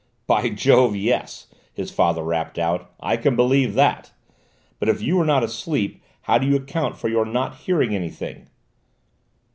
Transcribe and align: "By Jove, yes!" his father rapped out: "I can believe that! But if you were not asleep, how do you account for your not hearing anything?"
"By 0.25 0.49
Jove, 0.49 0.95
yes!" 0.95 1.45
his 1.71 1.91
father 1.91 2.23
rapped 2.23 2.57
out: 2.57 2.89
"I 3.01 3.17
can 3.17 3.35
believe 3.35 3.75
that! 3.75 4.11
But 4.79 4.89
if 4.89 4.99
you 4.99 5.15
were 5.15 5.25
not 5.25 5.43
asleep, 5.43 6.01
how 6.23 6.39
do 6.39 6.47
you 6.47 6.55
account 6.55 6.97
for 6.97 7.07
your 7.07 7.23
not 7.23 7.55
hearing 7.57 7.93
anything?" 7.93 8.47